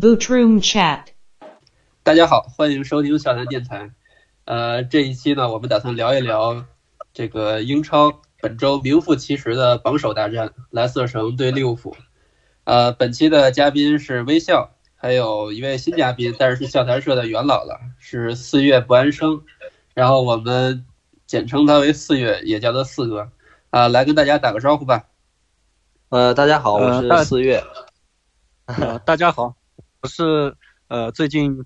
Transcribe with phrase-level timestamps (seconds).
[0.00, 1.08] Boot Room Chat。
[2.02, 3.90] 大家好，欢迎收听笑谈电台。
[4.46, 6.64] 呃，这一期呢，我们打算聊一聊
[7.12, 11.94] 这个英超本周名副其实的榜首大战——莱斯特城对利物浦。
[12.64, 19.42] 呃，本期的嘉宾是微笑，还有一位新嘉宾，但是是笑谈社的元老了，是四月不安生。
[19.92, 20.86] 然后我们
[21.26, 23.30] 简称他为四月，也叫他四哥。
[23.68, 25.04] 啊，来跟大家打个招呼吧。
[26.08, 27.62] 呃，大家好，我呃是四月。
[28.64, 29.54] 呃，大家好，我
[30.08, 30.54] 是
[30.88, 31.64] 呃最近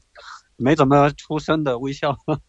[0.56, 2.16] 没怎么出声的微笑。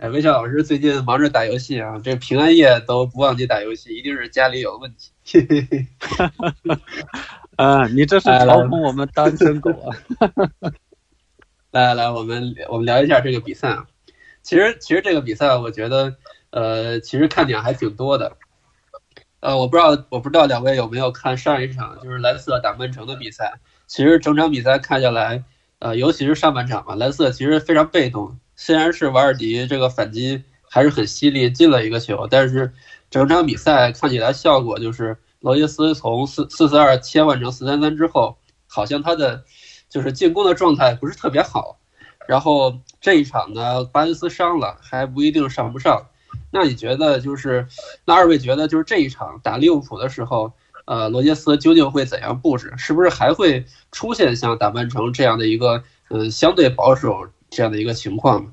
[0.00, 5.12] 哎，微笑老师最近忙着打游戏啊，这平安夜都不忘记打游戏，一定是家里有问题。
[7.56, 9.94] 呃，你这是嘲讽我们单身狗啊？
[11.70, 13.86] 来来来，我们我们聊一下这个比赛啊。
[14.42, 16.16] 其实其实这个比赛，我觉得
[16.50, 18.36] 呃，其实看点还挺多的。
[19.38, 23.60] 呃，我不知道我不知道两位有没有看上一场就是莱斯特打曼城的比赛。
[23.86, 25.44] 其实整场比赛看下来，
[25.78, 28.38] 呃，尤其是上半场嘛，莱斯特其实非常被动。
[28.56, 32.72] 虽然是瓦尔迪这个反击还是很犀利，进了一个球，但是
[33.10, 39.44] 整场比赛看起来效果就是罗杰斯从四四四二切换成四三三之后，好像他的
[39.88, 41.78] 就是进攻的状态不是特别好。
[42.26, 46.06] 然后这一场呢，巴恩斯伤了，还不一定上不上。
[46.50, 47.66] 那你觉得就是，
[48.06, 50.52] 那二位觉得就是这一场打利物浦的时候，
[50.86, 52.72] 呃，罗杰斯究竟会怎样布置？
[52.76, 58.52] 是不是还会出现像打曼城这样的一个，呃，相对保守这样的一个情况呢？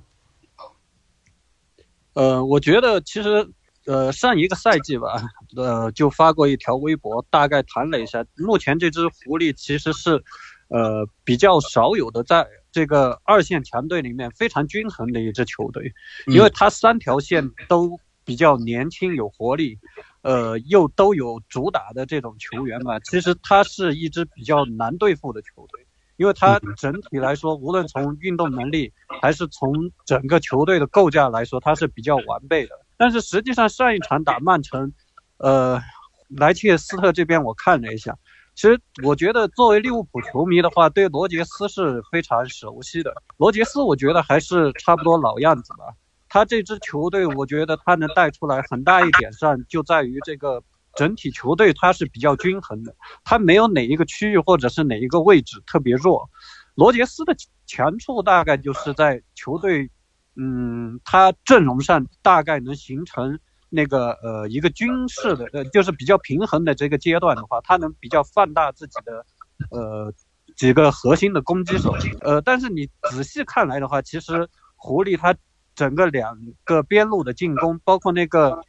[2.13, 3.49] 呃，我觉得其实
[3.85, 5.21] 呃上一个赛季吧，
[5.55, 10.21] 呃就发过一条微博，大概谈了一下，目前这支狐狸其实是
[10.67, 15.93] 呃比较少有的在这个二线强队里面非常均衡的一支球队，
[16.27, 19.77] 因为它三条线都比较年轻有活力，
[20.21, 25.85] 呃又都有主打的这种球员嘛，其实他是一支比较难对付的球队。
[26.17, 29.73] 因为他整体来说，无论从运动能力还是从
[30.05, 32.75] 整个球队的构架来说，他是比较完备的。
[32.95, 34.93] 但是实际上上一场打曼城，
[35.37, 35.81] 呃，
[36.29, 38.15] 莱切斯特这边我看了一下，
[38.53, 43.11] 其实我觉得作为利物浦球迷的话，对罗杰斯是非常熟悉的。
[43.37, 45.85] 罗杰斯我觉得还是差不多老样子吧。
[46.33, 50.63] 他这支球队，我觉得他能带出来很大一点上就在于这个
[50.95, 52.95] 整体球队它是比较均衡的。
[53.25, 56.29] 他没有哪一个区域或者是哪一个位置特别弱。
[56.75, 57.35] 罗杰斯的
[57.67, 59.91] 强处大概就是在球队，
[60.37, 63.37] 嗯，他阵容上大概能形成
[63.69, 69.25] 那个呃一个军事的呃就是比较平衡的这个阶段的话，他能比较放大自己的
[69.69, 70.13] 呃
[70.55, 71.93] 几个核心的攻击手。
[72.21, 75.35] 呃，但是你仔细看来的话，其实狐狸他
[75.75, 78.59] 整个两个边路的进攻，包括那个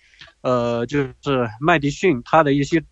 [0.42, 2.82] 呃就是麦迪逊他的一些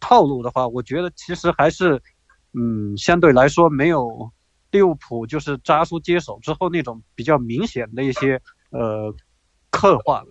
[0.00, 2.00] 套路的话，我觉得其实还是，
[2.54, 4.30] 嗯，相对来说没有
[4.70, 8.40] 利物浦就是扎苏接手之后那种比较明显的一些
[8.70, 9.14] 呃
[9.70, 10.24] 刻画。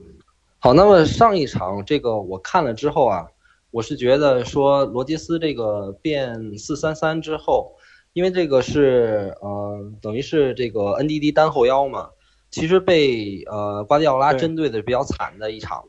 [0.59, 3.27] 好，那么上一场这个我看了之后啊，
[3.71, 7.75] 我是觉得说罗杰斯这个变四三三之后，
[8.13, 12.09] 因为这个是呃等于是这个 NDD 单后腰嘛，
[12.49, 15.83] 其实被呃瓜迪奥拉针对的比较惨的一场。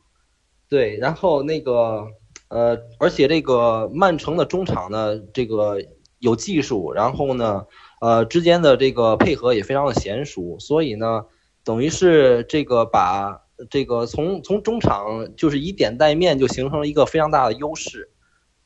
[0.68, 2.06] 对，然后那个
[2.48, 5.78] 呃，而且这个曼城的中场呢，这个
[6.18, 7.66] 有技术，然后呢，
[8.00, 11.24] 呃之间的这个配合也非常的娴熟，所以呢，
[11.64, 13.40] 等于是这个把
[13.70, 18.10] 这个从从中场就是以点带面，就形成了一个非常大的优势。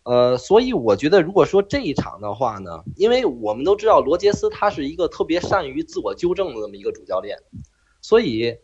[0.05, 7.39] 呃，所以我觉得，如果说这一场的话呢，因为我们都知道罗杰斯他是一个特别善于自我纠正的这么一个主教练，
[8.03, 8.55] 所以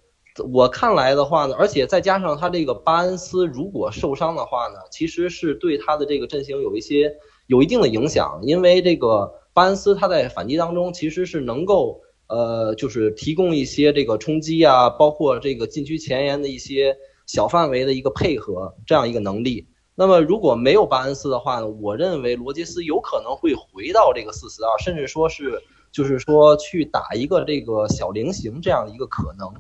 [0.53, 7.11] 我看来的话呢，而且再加上他这个巴恩斯如果受伤的话呢，其实是对他的这个阵型有一些
[7.47, 16.95] 有一定的影响，因为这个巴恩斯他在反击当中其实是能够呃，就是提供一些这个冲击啊，包括这个禁区前沿的一些
[17.27, 19.67] 小范围的一个配合这样一个能力。
[19.95, 29.53] 那么如果没有巴恩斯的话呢，我认为罗杰斯有可能会回到这个四四二，甚至说是就是说去打一个这个小菱形这样一个可能。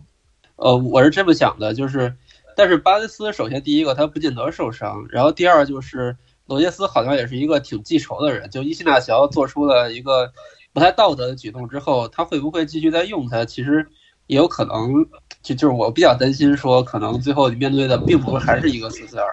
[0.56, 2.14] 呃，我是这么想的，就是，
[2.56, 6.16] 但是巴恩斯首先第一个他不见得受伤，然后第二就是
[6.46, 10.32] 罗杰斯好像也是一个挺记仇的人，就伊西纳乔做出了一个
[10.72, 13.44] 不太道德的举动之后，他会不会继续再用他？
[13.44, 13.86] 其实
[14.26, 15.06] 也有可能，
[15.42, 19.26] 就就是我比较担心说，可能最后你面对的并不还是一个四四二。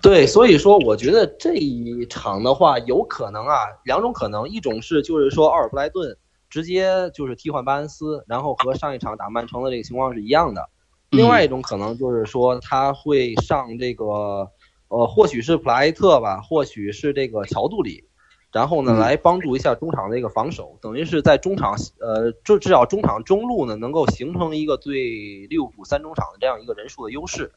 [0.00, 3.54] 对，所以说我觉得这一场的话，有可能啊，
[3.84, 6.16] 两种可能，一种是就是说奥尔布莱顿
[6.48, 10.62] 直接就是替换巴恩斯，然后和上一场打曼城的这个情况是一样的；
[11.10, 14.48] 另外一种可能就是说他会上这个，
[14.88, 18.04] 呃，或许是普莱特吧，或许是这个乔杜里，
[18.52, 18.98] 然后呢，嗯。
[18.98, 27.50] 来帮助一下中场的一个防守，等于是在中场呃，至至少中场中路呢，能够形成一个对利物浦三中场的这样一个人数的优势。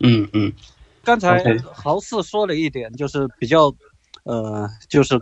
[0.00, 0.52] 嗯嗯
[1.02, 1.42] 刚才
[1.72, 3.74] 豪四说了一点，就是比较，
[4.24, 5.20] 呃，就是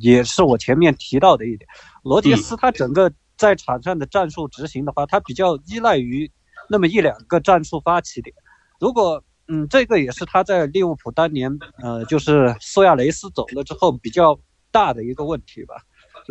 [0.00, 1.68] 也是我前面提到的一点，
[2.02, 6.30] 罗杰斯他整个在场上的战术执行的话，他比较依赖于
[6.68, 8.34] 那么一两个战术发起点。
[8.80, 9.22] 如果
[9.52, 11.50] 嗯，这个也是他在利物浦当年，
[11.82, 14.38] 呃，就是苏亚雷斯走了之后比较
[14.70, 15.74] 大的一个问题吧。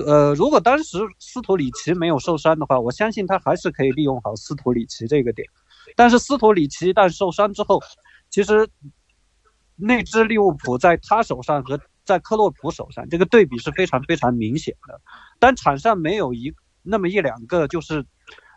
[0.06, 5.46] 呃，如果当时斯图里奇没有受伤的话，我相信他还是可以利用好斯图里奇这个点。
[5.98, 7.82] 但是斯图里奇一旦受伤之后，
[8.30, 8.68] 其实
[9.76, 15.00] 那支利物浦在他手上和在克洛普手上，这个对比是非常非常明显的。
[15.40, 18.06] 当场上没有一那么一两个就是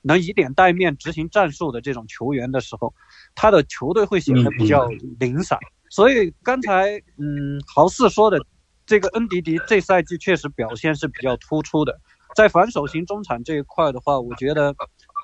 [0.02, 2.94] 能以点带面执行战术的这种球员的时候，
[3.34, 4.88] 他的球队会显得比较
[5.18, 5.58] 零散。
[5.90, 8.44] 所以刚才嗯豪四说的
[8.86, 12.00] 这个恩迪迪这赛季确实表现是比较突出的，
[12.34, 14.74] 在防守型中场这一块的话，我觉得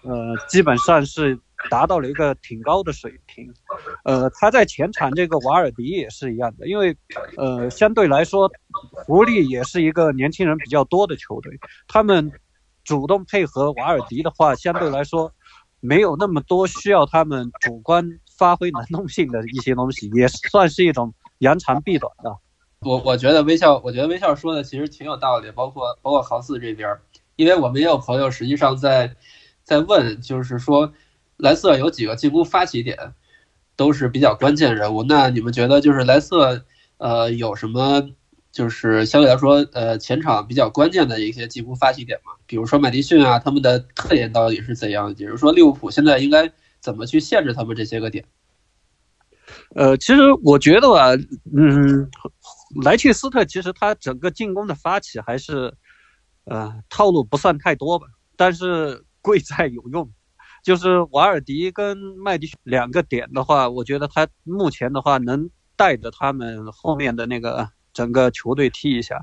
[0.05, 1.41] 呃基本上是
[1.71, 3.53] 达到了一个挺高的水平。
[4.05, 6.97] 呃，他在前场这个瓦尔迪也是一样的，因为
[7.37, 8.51] 呃相对来说，
[9.07, 12.31] 狐狸也是一个年轻人比较多的球队，他们
[12.85, 15.33] 主动配合瓦尔迪的话，相对来说
[15.81, 22.37] 没有那么多需要他们主观发挥能动性的一些东西，也算是一种扬长避短的。
[22.81, 26.97] 我我觉得微笑，我觉得微笑说的其实挺有道理，包括包括豪四这边，
[27.35, 29.17] 因为我们也有朋友实际上在
[29.65, 30.93] 在问，就是说
[31.39, 33.15] 莱瑟有几个进攻发起点
[33.77, 36.65] 都是比较关键人物，那你们觉得就是莱瑟
[36.99, 38.11] 呃有什么
[38.51, 42.33] 就是相对来说呃前场比较关键的一些进攻发起点吗？
[42.47, 45.15] 比如说麦迪逊啊，他们的特点到底是怎样？
[45.15, 46.51] 比如说利物浦现在应该
[46.81, 48.25] 怎么去限制他们这些个点？
[49.75, 51.15] 呃，其实我觉得吧，
[51.57, 52.11] 嗯，
[52.83, 55.73] 莱切斯特其实他整个进攻的发起还是，
[56.45, 58.07] 呃，套路不算太多吧，
[58.37, 60.11] 但是贵在有用。
[60.69, 69.19] 就是瓦尔迪跟麦迪两个点的话，我觉得他目前的话能带着他们后面的那个整个球队踢一下，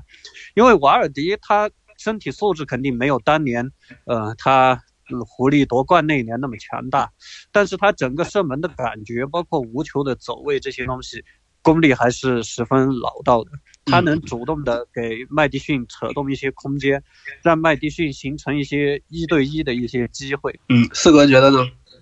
[0.56, 3.70] 因为瓦尔迪他身体素质肯定没有当年，
[4.06, 4.82] 呃，他
[5.24, 7.12] 狐狸夺冠那一年那么强大，
[7.52, 11.22] 但是他整个射门的感觉，包括无球的走位这些东西，
[11.62, 13.52] 功力还是十分老道的。
[13.86, 17.02] 他能主动的给麦迪逊扯动一些空间，
[17.42, 20.58] 让麦迪逊形成一些一对一的一些机会。
[20.68, 21.58] 嗯，四哥觉得呢？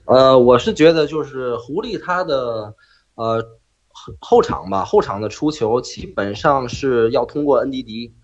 [0.06, 2.74] 呃，我是觉得就是狐狸他的
[3.14, 3.42] 呃
[3.88, 8.14] 后后场吧，后场的出球基本上是要通过恩迪迪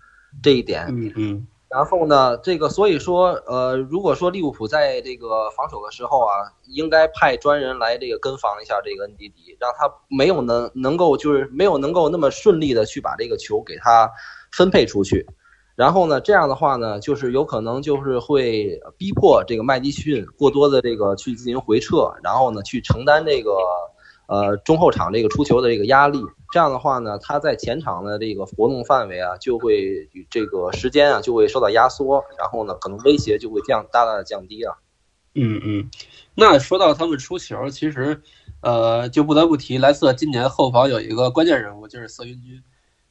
[0.41, 0.87] 这一点。
[0.89, 14.11] 嗯嗯然后呢，这个所以说，呃，如果说利物浦在这个防守的时候啊，应该派专人来这个跟防一下这个恩迪迪，让他没有能能够就是没有能够那么顺利的去把这个球给他
[14.51, 15.25] 分配出去。
[15.73, 23.55] 然后呢，这样的话呢，就是有可能就是会逼迫这个麦迪逊过多的这个去进行回撤，然后呢去承担这个
[24.31, 26.23] 呃中后场这个出球的这个压力。
[26.53, 34.75] 这样的话呢，他在前场的这个活动范围啊，就会这个时间啊就会受到压缩，然后呢可能威胁就会降大大的降低啊。
[35.33, 35.89] 嗯嗯，
[36.35, 38.21] 那说到他们出球，其实
[38.61, 42.61] 呃就不得不提莱斯特今年后防有一个关键人物，就是瑟云居。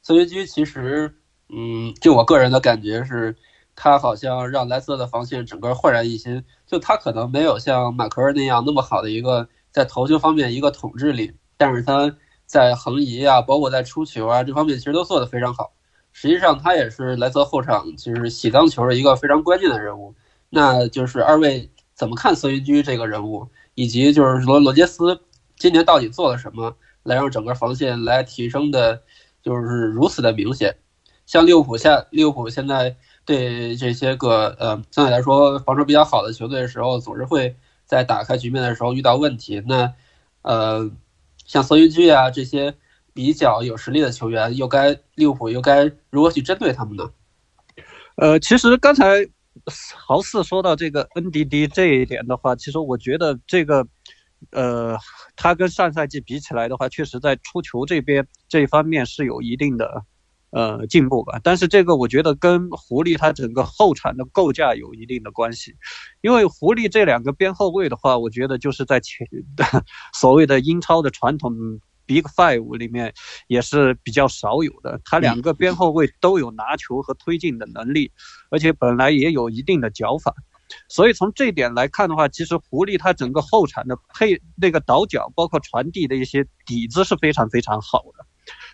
[0.03, 1.15] 瑟云居其实，
[1.49, 3.35] 嗯，就我个人的感觉是，
[3.75, 6.43] 他好像让莱斯特的防线整个焕然一新。
[6.67, 15.73] 就他可能没有像马奎尔那样那么好的一个在头球方面一个统治力，但是他在横移啊，包括在出球啊这方面其实都做得非常好。
[16.11, 20.13] 实际上他也是莱斯后场就是洗脏球的一个非常关键的人物。
[20.49, 25.21] 那就是二位怎么看瑟云居这个人物，以及就是罗罗杰斯
[25.55, 29.01] 今年到底做了什么，来让整个防线来提升的，
[29.41, 30.75] 就是如此的明显。
[31.25, 37.55] 像利物浦下利物浦现在对这些个呃相对来说防守比较好的球队的时候，总是会
[37.91, 39.61] 在打开局面的时候遇到问题。
[39.67, 39.93] 那
[40.43, 40.89] 呃
[41.45, 42.73] 像瑟云居啊这些
[43.13, 47.11] 比较有实力的球员，又该利物浦又该如何去针对他们呢？
[48.15, 49.27] 呃，其实刚才
[49.93, 53.85] 豪四说到这个 NDD 这一点的话，其实我觉得这个，
[54.51, 54.97] 呃，
[55.35, 60.01] 他跟上赛季比起来的话，确实在出球这边这一方面是有一定的
[60.51, 61.39] 呃进步吧。
[61.43, 65.75] 但是这个我觉得跟狐狸它整个后场的构架有一定的关系，
[66.21, 69.27] 因为狐狸这两个边后卫的话，我觉得就是在前
[70.13, 71.79] 所谓的英超的传统。
[72.07, 73.13] Big Five 里面
[73.47, 78.11] 也是比较少有的，他两个边后卫都有拿球和推进的能力，
[78.49, 80.33] 而且本来也有一定的脚法，
[80.89, 88.25] 所以从这点来看的话，其实狐狸他整个后场的配那个倒脚，包括传递的一些底子是非常非常好的，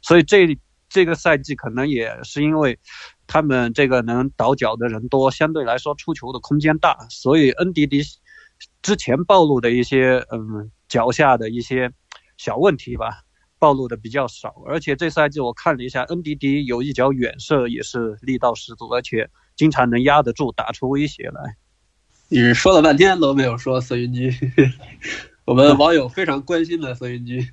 [0.02, 0.58] 所以这
[0.90, 2.80] 这个赛季可能也是因为
[3.28, 8.02] 他们这个能倒脚的人多，相对来说出球的空间大，所以恩迪迪
[8.82, 11.92] 之前暴露的一些嗯脚下的一些
[12.38, 13.24] 小问题吧，
[13.60, 14.64] 暴露的比较少。
[14.66, 21.58] 而且这赛季我看了一下，恩迪迪有一脚远射也是力道十足，而且经常能压得住，打出威胁来。
[22.30, 24.34] 你说了半天都没有说孙云居，
[25.46, 27.46] 我们网友非常关心的孙云居。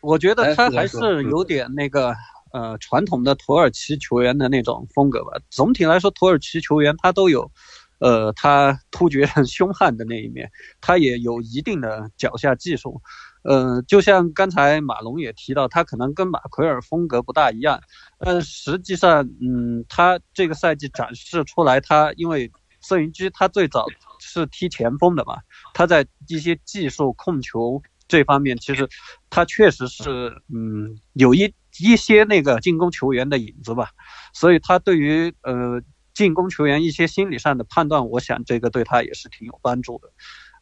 [0.00, 2.14] 我觉得他还是有点那个
[2.54, 5.32] 呃传统的土耳其球员的那种风格吧。
[5.50, 7.50] 总体来说，土耳其球员他都有，
[7.98, 10.48] 呃，他突厥很凶悍的那一面，
[10.80, 13.02] 他也有一定的脚下技术。
[13.42, 17.80] 呃，就像刚才马龙也提到，他可能跟马奎尔风格不大一样，
[18.18, 23.84] 但实际上，嗯，他这个赛季展示出来，他因为瑟云居他最早
[24.20, 25.38] 是踢前锋的嘛，
[25.74, 27.82] 他在一些技术控球。
[28.06, 28.86] 这方面其实
[29.30, 33.90] 他确实是，嗯，有一一些那个进攻球员的影子吧，
[34.32, 35.80] 所以他对于呃
[36.12, 40.08] 进攻球员一些心理上的判断，我想这个对他也是挺有帮助的。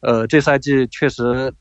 [0.01, 1.53] 呃，这赛季确实，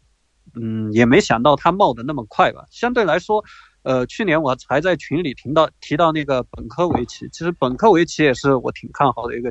[0.55, 2.65] 嗯，也没想到他冒的那么快吧。
[2.71, 3.45] 相对来说，
[3.83, 9.51] 呃，去年我还在群里听到提到那个本科维奇，其实本科维奇也是我挺看好的一个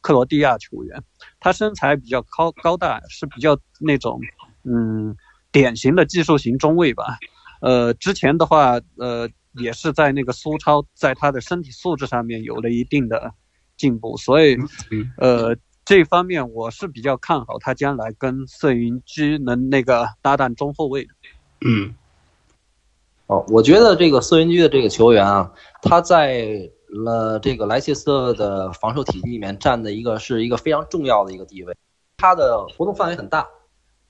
[0.00, 1.02] 克罗地亚球员，
[1.40, 4.20] 他身材比较高高大，是比较那种，
[4.64, 5.16] 嗯。
[5.52, 7.18] 典型的技术型中卫吧，
[7.60, 13.32] 呃，之前的话，呃，也是在那个苏超，在他的身体素质上面有了一定的
[13.76, 14.56] 进步，所以，
[15.18, 21.10] 呃，这方面我是比较看好他将来跟瑟云居能那个搭档中后卫的。
[21.66, 21.94] 嗯，
[23.26, 25.52] 哦，我觉得这个瑟云居的这个球员啊，
[25.82, 31.76] 他在了这个莱切斯特的防守体系里面占的一个是一个非常重要的一个地位，
[32.16, 33.46] 他的活动范围很大。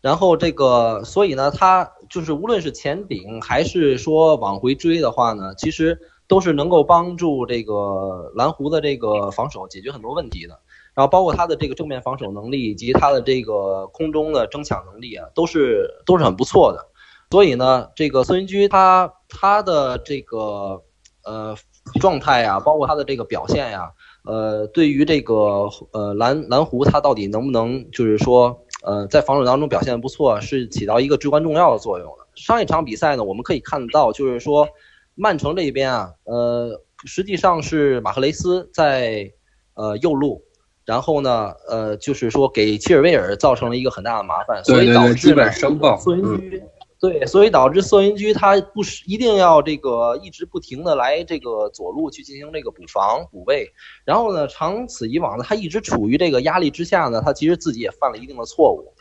[0.02, 10.58] 然后这个，所以呢，他就是无论是前顶还是说往回追的话呢，其实都是能够帮助这个蓝湖的这个防守解决很多问题的。
[10.94, 16.86] 然后包括他的这个正面防守能力以及他的这个空中的争抢能力啊，都是都是很不错的。
[17.30, 20.82] 所以呢，这个孙云居他他的这个
[21.26, 21.54] 呃
[22.00, 23.90] 状态呀，包括他的这个表现呀，
[24.24, 28.64] 呃，对于这个呃蓝蓝湖他到底能不能就是说。
[28.82, 32.26] 呃，在防守当中表现的不错，是起到一个至关重要的作用的。
[32.34, 34.68] 上一场比赛呢，我们可以看得到，就是说，
[35.14, 39.30] 曼城这边啊，呃，实际上是马赫雷斯在
[39.74, 40.42] 呃右路，
[40.86, 46.62] 然后呢，呃，就是说给切尔维尔造成了一个很大的麻烦，所以导致呢，瑟云居，
[47.00, 53.72] 对，所以导致瑟云居他不是一定要这个一直不停的来这个左路去进行这个补防补位。
[54.04, 58.92] 然后呢，长此以往呢，他一直处于这个压力之下呢，他其实自己也犯了一定的错误，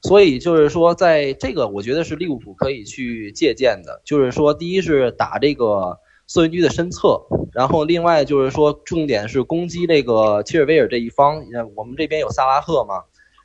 [0.00, 7.20] 所以就是说，在这个我觉得是利物浦可以去借鉴的，就是说，第一是打这个瑟云居的身侧，
[7.52, 11.42] 然后另外就是说，重点是攻击这个切尔维尔这一方，
[11.76, 13.02] 我们这边有萨拉赫嘛，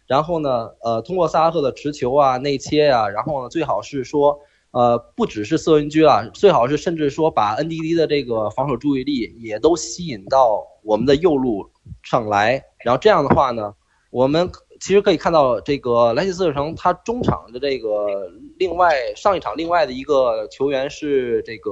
[0.07, 4.39] 然后呢，呃，通过萨拉赫的持球啊、内切啊，然后呢，最好是说。
[4.71, 11.67] 呃，不只是瑟云居啊，最好是甚至说把 NDD 的这个防守注意力也都吸引到我们的右路
[12.03, 13.73] 上来，然后这样的话呢，
[14.11, 21.71] 我们其实可以看到这个莱切斯特城他中场的这个另外上一场另外的一个球员是这个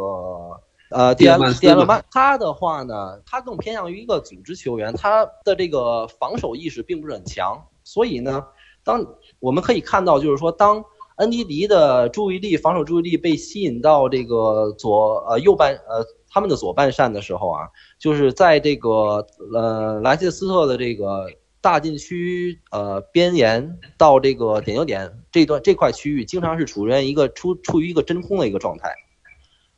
[0.89, 8.43] 呃迪安迪安勒曼，他的话呢，他更偏向于一个组织球员，他的这个防守意识并不是很强，所以呢，
[8.83, 9.01] 当
[9.39, 10.83] 我们可以看到就是说当。
[11.17, 21.25] 恩迪迪的注意力，防守注意力被吸引到这个左呃右半呃他们的左半扇的时候啊，就是在这个呃莱切斯特的这个
[21.61, 28.93] 大禁区呃边沿到这个点球点这段这块区域，经常是处于一个处处于一个真空的一个状态。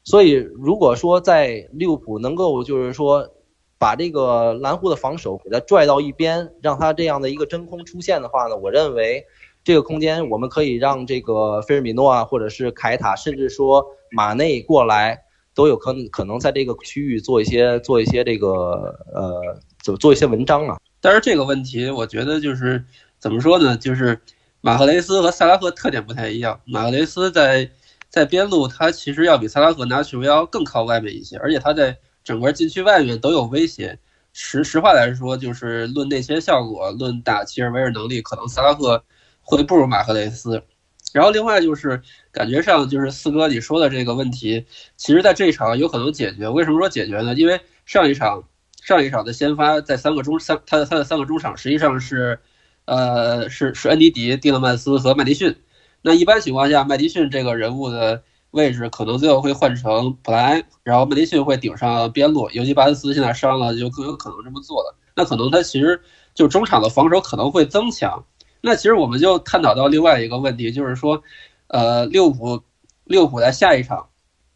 [0.03, 3.29] 所以如果说在利物浦能够就是说
[3.77, 9.25] 把这个蓝湖的防守给他拽到一边，让他这样的一个真空出现的话呢，我认为。
[9.63, 15.21] 这个空间，我们可以让这个菲尔米诺啊，或者是凯塔，甚至说马内过来，
[15.53, 20.77] 都有可能可能在这个区域做一些做一些这个呃，做做一些文章啊。
[21.01, 22.81] 但是这个问题，我觉得就是
[23.19, 23.75] 怎么说呢？
[23.75, 24.17] 就是
[24.61, 26.61] 马赫雷斯和萨拉赫特点不太一样。
[26.63, 27.69] 马赫雷斯在
[28.07, 33.97] 在边路，他其实要比萨拉赫拿球要更靠外面一些，而且他在整个禁区外面都有威胁。
[34.33, 39.01] 实实话来说，就是论内切效果，论打切尔维尔能力，可能萨拉赫。
[39.49, 40.61] 会不如马赫雷斯，
[41.13, 42.01] 然后另外就是
[42.33, 44.65] 感觉上就是四哥你说的这个问题，
[44.97, 46.49] 其实在这一场有可能解决。
[46.49, 47.33] 为什么说解决呢？
[47.33, 48.43] 因为上一场
[48.83, 52.37] 上一场的先发在三个中三他的他的三个中场实际上是，
[52.83, 55.55] 呃是是恩迪迪、蒂勒曼斯和麦迪逊。
[56.01, 64.95] 那一般情况下，麦迪逊这个人物的位置可能最后会换成普莱恩，然后麦迪逊会顶上边路，尤其巴恩斯现在伤了，就更有可能这么做了。
[65.15, 65.99] 那可能他其实
[66.33, 68.23] 就中场的防守可能会增强。
[68.61, 71.21] 那其实我们就探讨到另外一个问题，就是说，
[71.67, 72.61] 呃，利物浦
[73.03, 74.07] 利物浦在下一场，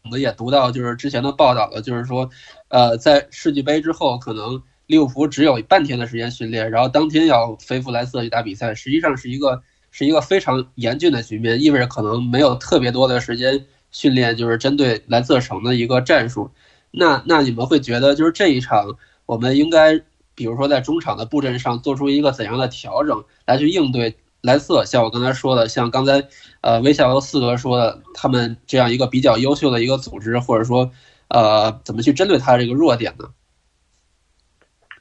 [0.04, 2.28] 我们也读到就是之前的报道了，就是说，
[2.68, 13.64] 呃，在世俱杯之后，可能利物浦只有半天的时间训练，然后当天要飞赴莱斯特去打比赛，实际上是一个是一个非常严峻的局面，意味着可能没有特别多的时间。
[13.92, 16.50] 训练就是针对蓝色城的一个战术，
[16.90, 18.96] 那那你们会觉得就是这一场
[19.26, 20.00] 我们应该
[20.34, 24.84] 比如说在中场的布阵上做出一个怎样的调整来去应对蓝色？
[24.84, 26.26] 像我刚才说的，像刚才
[26.62, 30.90] 呃微笑和四哥说的，他们这样一个比较优秀的一个组织，或者说
[31.28, 33.28] 呃怎么去针对他这个弱点呢？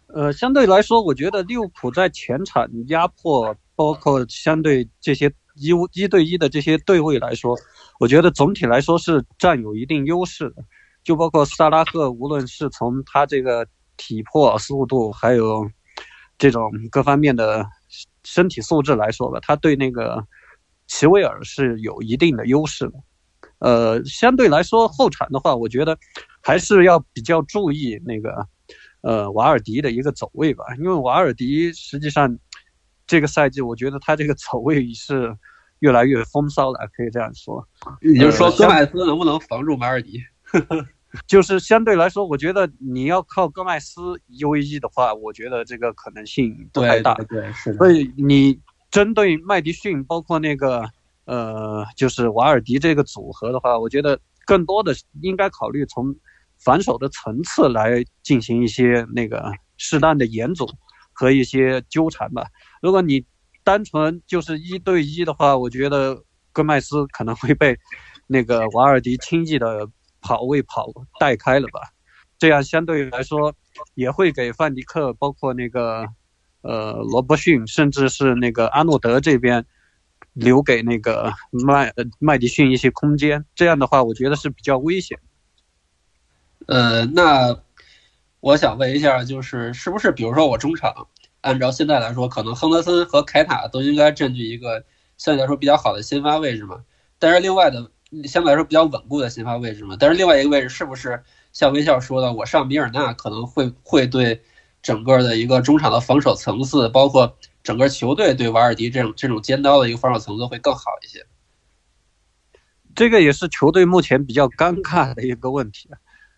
[0.08, 5.32] 呃，相对来说，我觉得利物浦在前场压迫，包括相对这些。
[5.54, 7.58] 一一对一的这些对位来说，
[8.02, 10.64] 我觉得总体来说是占有一定优势的。
[11.04, 15.70] 就包括萨拉赫，无论是从他这个体魄、速度，还有
[16.40, 17.64] 这种各方面的
[18.24, 20.26] 身体素质来说吧，他对那个
[20.88, 22.94] 齐威尔是有一定的优势的。
[23.60, 25.96] 呃，相对来说后场的话，我觉得
[26.42, 28.48] 还是要比较注意那个
[29.02, 32.36] 呃瓦尔迪的一个走位吧，因为瓦尔迪实际上。
[33.08, 35.36] 这个赛季，我觉得他这个走位是
[35.82, 37.64] 越来越风骚了，可以这样说。
[38.02, 40.20] 也就是说戈麦斯能不能防住马尔迪？
[41.28, 44.02] 就是相对来说，我觉得你要靠戈麦斯
[44.40, 47.14] U 一的话，我觉得这个可能性不太大。
[47.30, 47.78] 对，是的。
[47.78, 48.60] 所以你
[48.90, 50.90] 针对麦迪逊，包括那个
[51.26, 56.16] 呃，就是瓦尔迪这个组合的话，我觉得更多的应该考虑从
[56.60, 60.68] 防守的层次来进行一些那个适当的严阻。
[61.14, 62.48] 和一些纠缠吧。
[62.82, 63.24] 如果你
[63.64, 67.78] 单纯就是一对一的话，我觉得戈麦斯可能会被
[68.28, 69.88] 那个瓦尔迪轻易的
[70.22, 70.88] 跑位跑
[71.20, 71.82] 带开了吧。
[72.38, 73.54] 这样相对来说
[73.94, 76.06] 也会给范迪克，包括那个
[76.62, 79.66] 呃罗伯逊，甚至是那个阿诺德这边
[80.34, 83.46] 留给那个麦麦迪逊一些空间。
[83.56, 85.20] 这样的话，我觉得是比较危险。
[86.68, 87.62] 呃，那。
[88.44, 91.08] 我想问一下，就是是不是比如说我中场，
[91.42, 94.84] 按照现在来说，可能亨德森和凯塔都应该占据一个
[95.18, 96.84] 相对来说比较好的先发位置嘛？
[97.20, 97.92] 但是另外的
[98.26, 99.96] 相对来说比较稳固的先发位置嘛？
[100.00, 104.42] 但是另外一个位置是不是像微笑说的，我上米尔纳可能会会对
[104.82, 111.26] 整个的一个中场的防守层次，包括整个球队对瓦尔迪这种这种尖刀的一个防守层次会更好一些？
[112.96, 115.90] 这个也是球队目前比较尴尬的一个问题。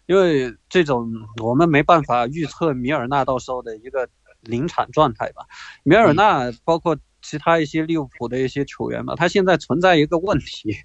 [0.06, 1.10] 因为这种
[1.42, 4.10] 我们没办法预测米尔纳到时候的一个
[4.44, 5.46] 临场状态吧。
[5.84, 10.76] 米尔纳包括其他一些利物浦的一些球员嘛，他现在存在一个问题，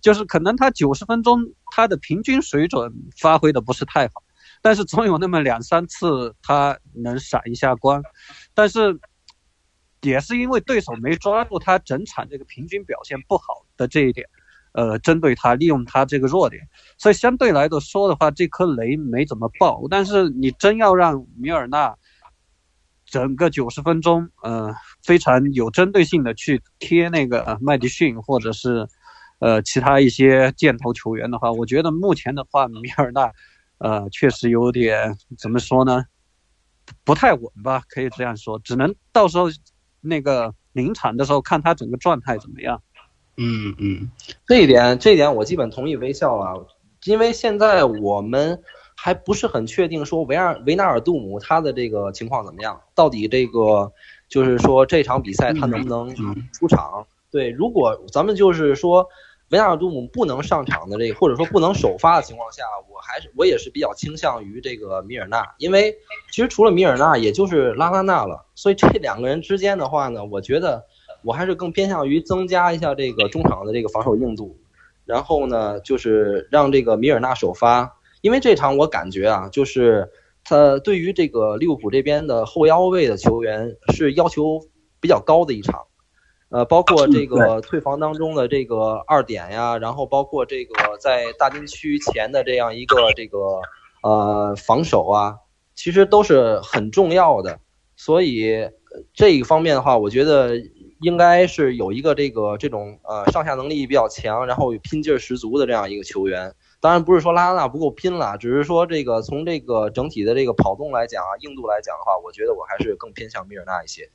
[0.00, 1.40] 就是可能他九十分钟
[1.72, 4.22] 他的平均水准发挥的不是太好，
[4.62, 8.02] 但是总有那么两三次他能闪一下光，
[8.54, 8.98] 但是
[10.00, 14.26] 也是因为对手没抓住他整场这个平均表现不好的这一点。
[14.72, 16.62] 呃，针对他，利用他这个弱点，
[16.98, 19.82] 所以相对来说的话，这颗雷没怎么爆。
[19.90, 21.96] 但是你真要让米尔纳
[23.10, 28.86] 整个九十分钟，呃，非常有针对性的去贴那个麦迪逊或者是
[29.38, 33.32] 呃其他一些箭头球员的话，我觉得目前的话，米尔纳
[33.78, 36.04] 呃确实有点怎么说呢，
[37.02, 39.46] 不太稳吧，可以这样说，只能到时候
[40.02, 42.82] 那个临场的时候看他整个状态怎么样。
[43.38, 44.10] 嗯嗯，
[44.46, 46.66] 这一点这一点我基本同意微笑了，
[47.04, 48.60] 因为现在我们
[49.00, 53.92] 还不是很确定说维尔维纳尔杜姆他的这个情况怎么样，到底这个
[54.28, 56.12] 就是说这场比赛他能不能
[56.52, 57.06] 出场？
[57.30, 59.06] 对，如果咱们就是说
[59.50, 65.96] 维纳尔杜姆不能上场的这个，或者说不能首发的情况下，我还是我也是比较倾向于这个米尔纳，因为
[66.32, 70.84] 其实除了米尔纳也就是拉拉纳了，所以这两个人之间的话呢，我觉得。
[71.24, 74.56] 我还是更偏向于增加一下这个中场的这个防守硬度，
[75.04, 80.10] 然后呢，就是让这个米尔纳首发，因为这场我感觉啊，就是
[80.44, 84.60] 他对于这个利物浦这边的后腰位的球员是要求
[85.00, 85.86] 比较高的一场，
[86.50, 93.38] 呃，包括这个退防当中的这个二点呀，然后包括这个在大禁区前的这样一个这个
[94.02, 95.36] 呃防守啊，
[95.74, 97.60] 其实都是很重要的，
[97.96, 98.68] 所以
[99.14, 100.60] 这一方面的话，我觉得。
[101.00, 106.52] 应该是有一个这个这种呃上下能力比较强，然后拼劲儿十足的这样一个球员。
[106.80, 114.10] 当然不是说拉拉纳不够拼了，只是说这个从这个整体的这个跑动来讲啊，硬度来讲的话，我觉得我还是更偏向米尔纳一些。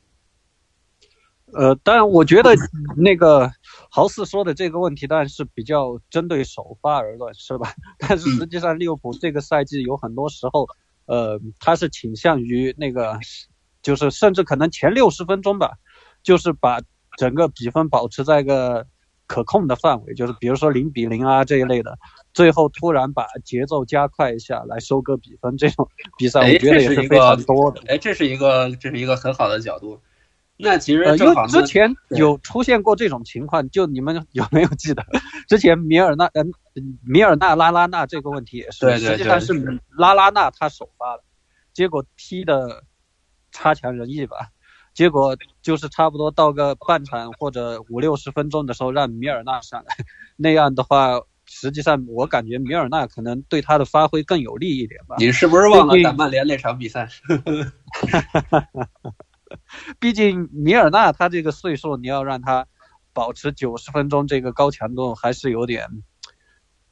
[1.52, 2.56] 呃，当然我觉得
[2.98, 3.52] 那个
[3.92, 7.74] 豪斯说的这个问题当然是比较针对首发而论，是吧？
[8.00, 10.68] 但是实际上利物浦这个赛季有很多时候，
[11.06, 13.20] 呃，他是倾向于那个，
[13.84, 15.74] 就是甚至可能前六十分钟吧，
[16.24, 16.80] 就是把
[17.18, 18.88] 整个比分保持在一个
[19.28, 21.98] 可控的范围，就是比如说零比零啊这一类的，
[22.34, 27.82] 最后突然把节奏加快一下来收割比分，这种比赛我觉得也是非常多的。
[27.88, 30.00] 哎，这是一个这是一个很好的角度。
[30.56, 35.04] 那其实呃，因为之前有出现过这种情况，就你们有没有记得？
[35.48, 36.54] 之前米尔纳嗯
[37.04, 41.24] 米尔纳拉拉纳这个问题也是，对对实际上是拉拉纳他首发的，
[41.74, 42.84] 结果踢的
[43.52, 44.50] 差强人意吧。
[44.94, 49.96] 结果就是差不多到个半场或者五六十分钟的时候，让米尔纳上来，
[50.38, 55.16] 那样的话，实际上我感觉米尔纳可能对他的发挥更有利一点吧。
[55.18, 57.10] 你是不是忘了打曼联那场比赛？
[60.00, 62.66] 毕竟米尔纳他这个岁数，你要让他
[63.14, 65.88] 保持九十分钟这个高强度，还是有点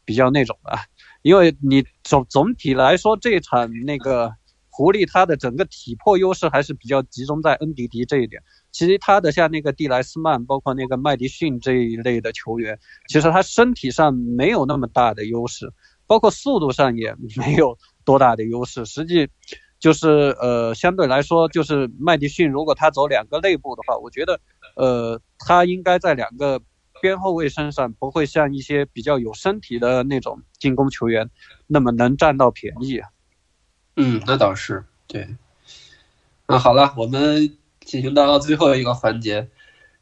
[0.05, 0.77] 比较那种的。
[1.21, 4.33] 因为你总总体来说，这场那个
[4.81, 8.41] 狐狸他的整个体魄优势还是比较集中在恩迪迪这一点。
[8.71, 15.71] 其实他的像那个蒂莱斯曼，包括那个麦迪逊这一类的球员，其实他身体上没有那么大的优势，
[16.07, 18.83] 包括速度上也没有多大的优势。
[18.85, 19.29] 实际。
[19.79, 24.39] 就是呃，相对来说，就是麦迪逊，如果他走两个内部的话，我觉得，
[24.75, 26.61] 呃，他应该在两个
[27.01, 31.27] 边后卫身上不会像一些比较有身体的那种进攻球员
[31.65, 33.01] 那么能占到便宜。
[33.95, 35.35] 嗯，那倒是对。
[36.47, 39.49] 那好了，我们进行到最后一个环节，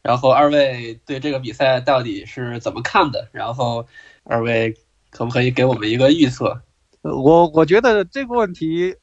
[0.02, 3.30] 然后二位对这个比赛到底是怎么看的？
[3.32, 3.88] 然后
[4.24, 4.76] 二位
[5.10, 6.62] 可不可以给我们一个预测？
[7.02, 8.96] 我我觉得这个问题。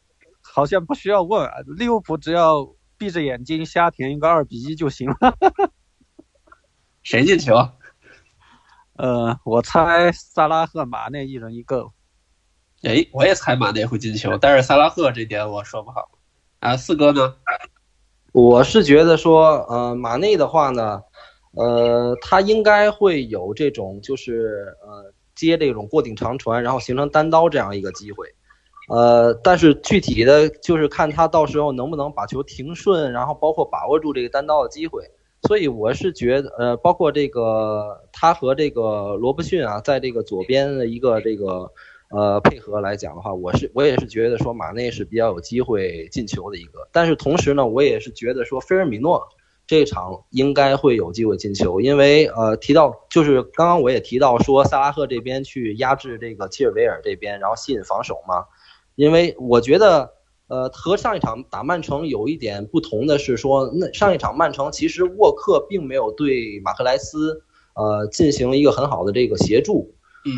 [0.49, 5.37] 好像不需要问啊，利物浦只要闭着眼睛瞎填一个二比一就行了。
[7.03, 7.53] 谁进球？
[8.95, 11.91] 呃，我猜萨拉赫、马内一人一个。
[12.83, 16.09] 哎，我也猜马内会进球，但是萨拉赫这点我说不好。
[16.61, 17.35] 啊，四哥呢？
[18.33, 21.01] 我是觉得说，呃，马内的话呢，
[21.57, 28.27] 呃，他应该会有这种就是呃接这种过顶长传，然后形成单刀这样一个机会。
[28.89, 35.03] 呃，但是具体的就是看他到时候能不能把球停顺，然后包括把握住这个单刀的机会。
[35.49, 41.71] 所以我是觉得，呃，包括这个他和这个罗伯逊啊，在这个左边的一个这个
[42.11, 46.89] 呃配合来讲的话，我是我也是觉得说马内是比较有机会进球的一个。
[46.93, 49.23] 但是同时呢，我也是觉得说菲尔米诺
[49.67, 58.45] 这场应该会有机会进球，因为呃提到就是刚刚我也提到说萨拉赫这边去压制这个切尔维尔这边，然后吸引防守嘛。
[58.95, 60.11] 因为我觉得，
[60.49, 67.43] 呃，和上一场打曼城有一点不同的是说，那上一场曼城其实沃克并没有对马克莱斯，
[67.75, 69.93] 呃，进行一个很好的这个协助，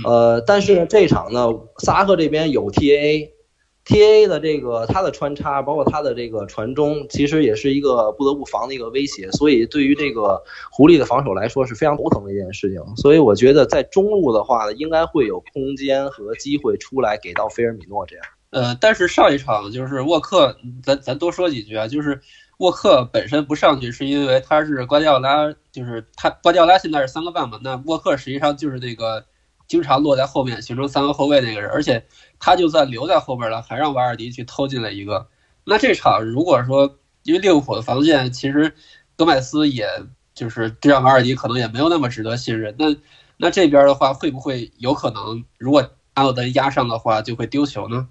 [0.04, 1.48] 呃，但是这场呢，
[1.78, 12.82] 萨拉赫这边有 T A，T A 的这个他的穿插，包括他的这个传中，其实也是一个不得不防的一个威胁，所以对于这个狐狸的防守来说是非常头疼的一件事情。
[12.96, 18.24] 所以我觉得在中路的话，应该会有空间和机会出来给到菲尔米诺这样。
[18.50, 21.86] 呃，但是上一场就是沃克，咱咱多说几句啊。
[21.86, 22.20] 就是
[22.58, 29.24] 沃克本身不上去，是因为他是瓜迪奥拉，就是他瓜迪奥拉现在是三个半嘛，那沃克实际上就是那个
[29.68, 32.04] 经常落在后面形成三个后卫那个人，而且
[32.40, 35.28] 他就算留在后边了，还让瓦尔迪去偷进了一个。
[35.64, 38.74] 那这场如果说因为利物浦的防线，其实
[39.16, 39.86] 戈麦斯也
[40.34, 42.74] 就是这让瓦尔迪可能也没有那么值得信任。
[42.78, 42.96] 那
[43.36, 48.08] 那这边的话，会不会有可能如果阿诺德压上的话，就会丢球呢？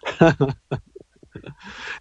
[0.00, 0.48] 哈哈，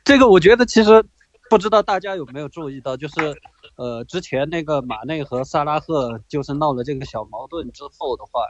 [0.06, 1.04] 这个我觉得其实
[1.50, 3.36] 不知道大家有没有注意到，就是
[3.76, 8.42] 呃，之前那个马内和萨拉赫就是闹了这个小矛盾之后的话，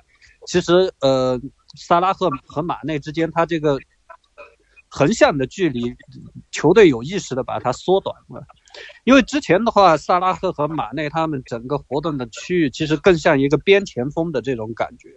[0.48, 1.40] 其实呃，
[1.76, 3.78] 萨拉赫和马内之间他这个
[4.90, 5.94] 横向的距离，
[6.50, 8.42] 球队有意识的把它缩短了。
[9.06, 15.10] 因为之前的话，萨拉赫和马内他们整个活动的区域其实更像一个边前锋的这种感觉，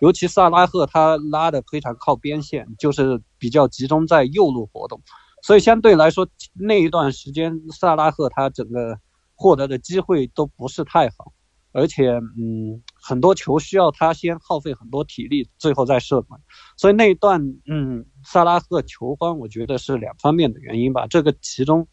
[0.00, 5.00] 尤其萨拉赫他拉的非常靠边线，就是比较集中在右路活动，
[5.42, 8.98] 所以相对来说那一段时间萨拉赫他整个
[9.36, 11.32] 获得的机会都不是太好，
[11.74, 12.08] 而且
[12.38, 16.40] 嗯很多球需要他先耗费很多体力，最后再射门，
[16.78, 21.86] 所以那一段嗯萨拉赫球荒我觉得是两方面的原因吧，这个其中。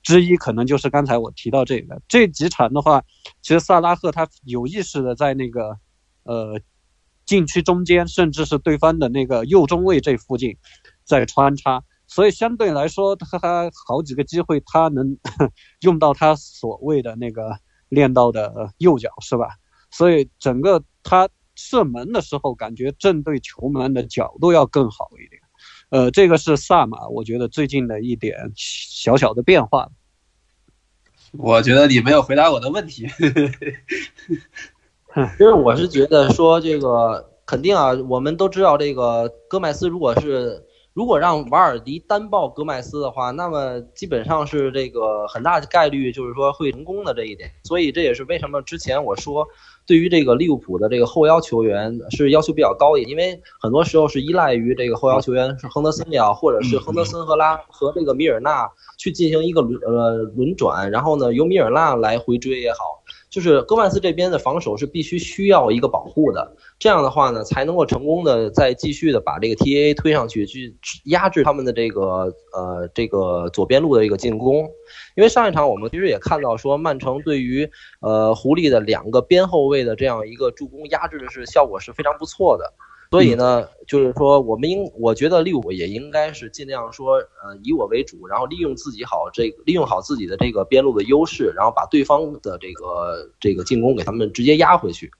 [0.00, 2.00] 之一可能就是刚才我提到这个。
[2.08, 3.02] 这几场的话，
[3.42, 5.76] 其实萨拉赫他有意识的在那个
[6.22, 6.60] 呃
[7.26, 10.56] 禁区中间，甚至是对方的那个右中卫这附近
[11.04, 15.18] 在穿插，所以相对来说他好几个机会他能
[15.82, 19.48] 用到他所谓的那个练到的右脚是吧？
[19.90, 25.40] 所以整个他射门的时候，感觉正对球门的角度要更好一点。
[25.90, 29.88] 呃，这个是萨马，我觉得最近的一点小小的变化。
[31.32, 33.08] 我觉得你没有回答我的问题。
[35.40, 40.62] 因为我是觉得说这个肯定啊，我们都知道这个戈麦斯如果是
[40.98, 47.48] 如果让瓦尔迪单报戈麦斯的话，那么基本上是这个很大的概率就是说会成功的这一点。
[47.62, 49.46] 所以这也是为什么之前我说
[49.86, 63.04] 对于这个利物浦的这个后腰球员是要求比较高一点，因为很多时候是依赖于这个后腰球员是亨德森呀，或者是亨德森和拉和这个米尔纳去进行一个轮呃轮转，然后呢由米尔纳来回追也好。
[63.30, 74.68] 就是戈麦斯这边的防守是必须需要一个保护的，这样的话呢，才能够成功的再继续的把这个 T A 推上去，去压制他们的这个呃这个左边路的一个进攻。
[75.16, 82.72] 因为上一场我们其实也看到说，曼城对于呃狐狸的两个边后卫的这样一个助攻压制的是效果是非常不错的。
[83.10, 95.10] 所以呢，就是说，我们应我觉得利物浦也应该是尽量说，呃，以我为主，然后利用自己好这个利用好自己的这个边路的优势，然后把对方的这个这个进攻给他们直接压回去。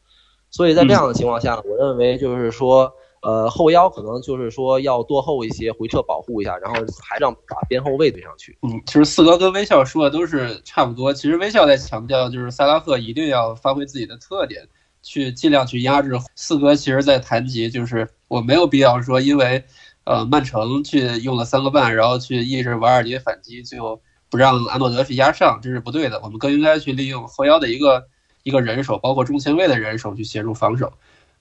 [0.50, 8.58] 所以在这样的情况下，我认为就是说，呃，后腰可能就是说要多后一些，回撤保护一下，然后还让把边后卫对上去。
[8.62, 11.12] 嗯，其实四哥跟微笑说的都是差不多。
[11.12, 14.68] 其实微笑在强调，就是萨拉赫一定要发挥自己的特点。
[15.08, 19.64] 去尽量去压制四哥，其实在谈及就是我没有必要说，因为
[20.04, 26.20] 呃曼城去用了三个半，然后去抑制瓦尔迪反击，就不让阿诺德去压上，这是不对的。
[26.22, 28.06] 我们更应该去利用后腰的一个
[28.42, 30.92] 一个人手，包括中前卫的人手去协助防守。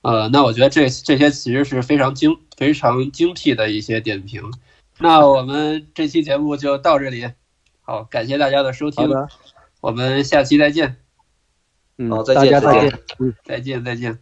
[0.02, 4.42] 呃，那我觉得这这些其实是非常精非常精辟的一些点评。
[4.98, 7.30] 那我们这期节目就到这里，
[7.82, 9.10] 好，感谢大家的收听，
[9.82, 11.07] 我们下期再见。
[11.98, 13.00] 嗯，大家再见。
[13.20, 14.18] 嗯，再见，再见。